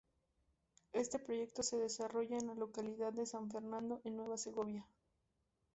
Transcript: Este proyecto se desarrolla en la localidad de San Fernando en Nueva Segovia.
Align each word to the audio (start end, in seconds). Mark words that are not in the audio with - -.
Este 0.93 1.19
proyecto 1.19 1.61
se 1.61 1.77
desarrolla 1.77 2.35
en 2.35 2.47
la 2.47 2.55
localidad 2.55 3.13
de 3.13 3.27
San 3.27 3.51
Fernando 3.51 4.01
en 4.03 4.17
Nueva 4.17 4.35
Segovia. 4.35 4.83